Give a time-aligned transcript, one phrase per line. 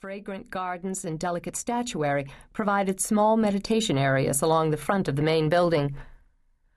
[0.00, 5.48] Fragrant gardens and delicate statuary provided small meditation areas along the front of the main
[5.48, 5.96] building.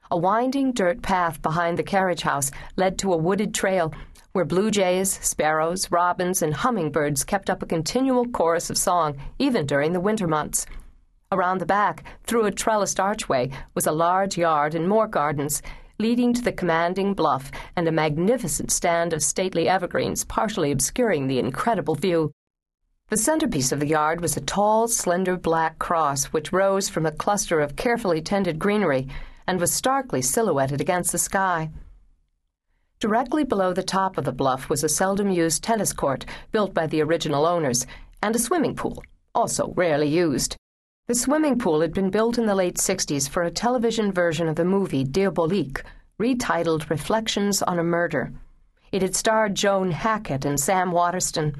[0.09, 3.93] A winding dirt path behind the carriage house led to a wooded trail
[4.31, 9.65] where blue jays, sparrows, robins, and hummingbirds kept up a continual chorus of song, even
[9.65, 10.65] during the winter months.
[11.31, 15.61] Around the back, through a trellised archway, was a large yard and more gardens,
[15.99, 21.39] leading to the commanding bluff and a magnificent stand of stately evergreens partially obscuring the
[21.39, 22.31] incredible view.
[23.09, 27.11] The centerpiece of the yard was a tall, slender black cross which rose from a
[27.11, 29.07] cluster of carefully tended greenery
[29.47, 31.69] and was starkly silhouetted against the sky.
[32.99, 36.85] Directly below the top of the bluff was a seldom used tennis court built by
[36.85, 37.87] the original owners
[38.21, 39.01] and a swimming pool,
[39.33, 40.57] also rarely used.
[41.07, 44.57] The swimming pool had been built in the late 60s for a television version of
[44.57, 45.81] the movie Diabolique,
[46.19, 48.33] retitled Reflections on a Murder.
[48.91, 51.55] It had starred Joan Hackett and Sam Waterston.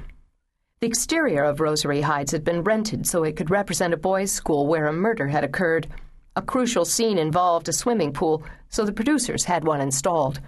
[0.80, 4.68] The exterior of Rosary Heights had been rented so it could represent a boys' school
[4.68, 5.88] where a murder had occurred.
[6.36, 10.40] A crucial scene involved a swimming pool, so the producers had one installed.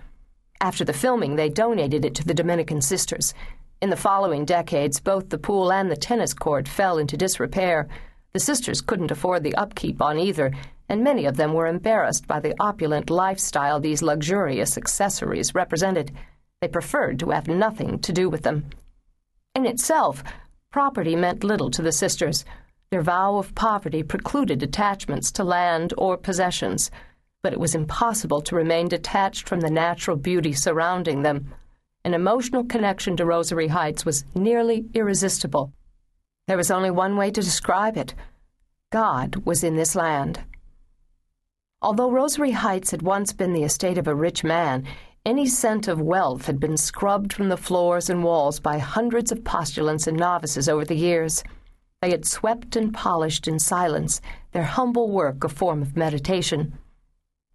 [0.61, 3.35] After the filming, they donated it to the Dominican Sisters.
[3.83, 7.89] In the following decades, both the pool and the tennis court fell into disrepair.
[8.33, 10.53] The sisters couldn't afford the upkeep on either,
[10.89, 16.13] and many of them were embarrassed by the opulent lifestyle these luxurious accessories represented.
[16.61, 18.67] They preferred to have nothing to do with them.
[19.55, 20.23] In itself,
[20.71, 22.45] property meant little to the sisters.
[22.91, 26.91] Their vow of poverty precluded attachments to land or possessions,
[27.43, 31.53] but it was impossible to remain detached from the natural beauty surrounding them.
[32.05, 35.73] An emotional connection to Rosary Heights was nearly irresistible.
[36.47, 38.15] There was only one way to describe it
[38.91, 40.41] God was in this land.
[41.83, 44.87] Although Rosary Heights had once been the estate of a rich man,
[45.27, 49.45] any scent of wealth had been scrubbed from the floors and walls by hundreds of
[49.45, 51.45] postulants and novices over the years.
[52.01, 56.79] They had swept and polished in silence, their humble work a form of meditation.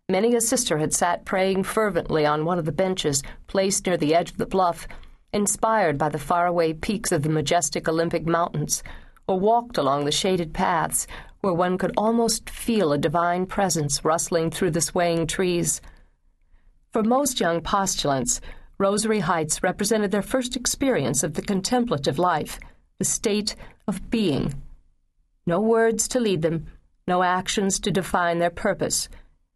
[0.07, 4.13] Many a sister had sat praying fervently on one of the benches placed near the
[4.13, 4.87] edge of the bluff
[5.33, 8.83] inspired by the faraway peaks of the majestic Olympic Mountains,
[9.27, 11.07] or walked along the shaded paths
[11.41, 15.81] where one could almost feel a divine presence rustling through the swaying trees.
[16.95, 18.39] For most young postulants,
[18.77, 22.57] Rosary Heights represented their first experience of the contemplative life,
[22.99, 23.53] the state
[23.85, 24.63] of being.
[25.45, 26.67] No words to lead them,
[27.05, 29.09] no actions to define their purpose,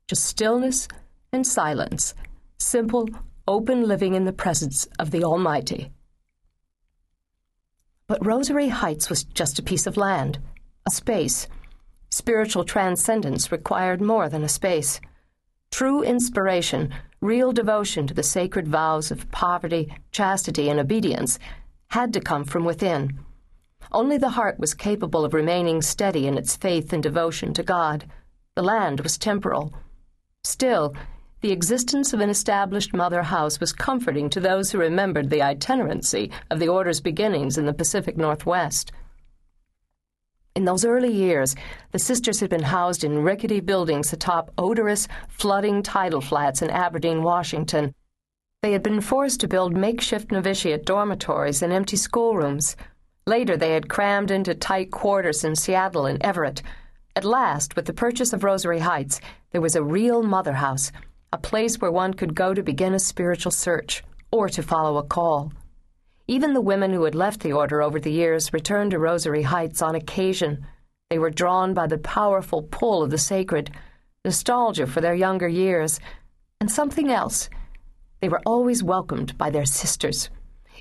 [0.06, 0.90] just stillness
[1.32, 2.14] and silence,
[2.58, 3.08] simple,
[3.48, 5.94] open living in the presence of the Almighty.
[8.08, 10.40] But Rosary Heights was just a piece of land,
[10.86, 11.48] a space.
[12.12, 15.00] Spiritual transcendence required more than a space.
[15.72, 21.38] True inspiration, real devotion to the sacred vows of poverty, chastity, and obedience
[21.90, 23.20] had to come from within.
[23.92, 28.06] Only the heart was capable of remaining steady in its faith and devotion to God.
[28.56, 29.74] The land was temporal.
[30.44, 30.96] Still,
[31.42, 36.32] the existence of an established mother house was comforting to those who remembered the itinerancy
[36.50, 38.92] of the Order's beginnings in the Pacific Northwest.
[40.60, 41.56] In those early years,
[41.94, 47.24] the sisters had been housed in rickety buildings atop odorous, flooding tidal flats in Aberdeen,
[47.24, 47.96] Washington.
[48.62, 52.76] They had been forced to build makeshift novitiate dormitories and empty schoolrooms.
[53.26, 56.62] Later, they had crammed into tight quarters in Seattle and Everett.
[57.16, 59.22] At last, with the purchase of Rosary Heights,
[59.52, 60.92] there was a real mother house
[61.32, 65.04] a place where one could go to begin a spiritual search or to follow a
[65.04, 65.54] call.
[66.30, 69.82] Even the women who had left the order over the years returned to Rosary Heights
[69.82, 70.64] on occasion.
[71.10, 73.72] They were drawn by the powerful pull of the sacred,
[74.24, 76.00] nostalgia for their younger years,
[76.62, 77.50] and something else.
[78.22, 80.30] They were always welcomed by their sisters.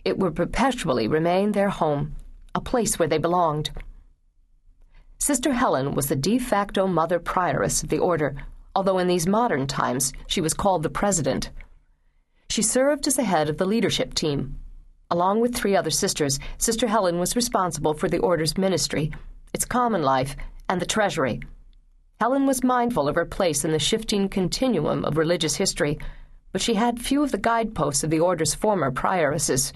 [0.05, 2.15] It would perpetually remain their home,
[2.55, 3.71] a place where they belonged.
[5.19, 8.37] Sister Helen was the de facto mother prioress of the order
[8.77, 11.51] although in these modern times she was called the president.
[12.49, 14.61] She served as the head of the leadership team.
[15.11, 19.11] Along with three other sisters, Sister Helen was responsible for the order's ministry,
[19.55, 20.37] its common life,
[20.69, 21.41] and the treasury.
[22.21, 25.99] Helen was mindful of her place in the shifting continuum of religious history,
[26.53, 29.73] but she had few of the guideposts of the order's former prioresses.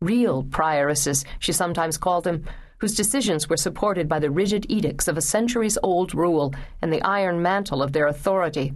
[0.00, 2.44] Real prioresses, she sometimes called them,
[2.78, 7.02] whose decisions were supported by the rigid edicts of a centuries old rule and the
[7.02, 8.72] iron mantle of their authority.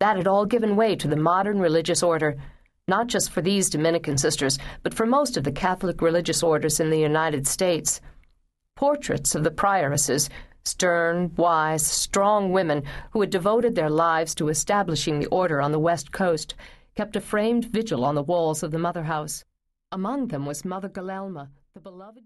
[0.00, 2.36] That had all given way to the modern religious order,
[2.88, 6.90] not just for these Dominican sisters, but for most of the Catholic religious orders in
[6.90, 8.00] the United States.
[8.76, 10.28] Portraits of the prioresses,
[10.64, 12.82] stern, wise, strong women
[13.12, 16.54] who had devoted their lives to establishing the order on the West Coast,
[16.94, 19.44] kept a framed vigil on the walls of the Mother House.
[19.90, 22.20] Among them was Mother Guelelma, the beloved